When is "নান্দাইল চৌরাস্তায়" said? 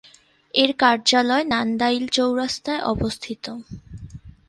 1.45-2.81